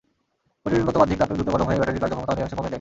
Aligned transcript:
পরিবেশগত 0.63 0.95
বাহ্যিক 1.01 1.17
তাপেও 1.21 1.35
দ্রুত 1.37 1.49
গরম 1.53 1.67
হয়ে 1.69 1.79
ব্যাটারির 1.79 2.01
কর্মক্ষমতা 2.01 2.31
অনেকাংশে 2.33 2.55
কমিয়ে 2.55 2.63
দেয়। 2.63 2.69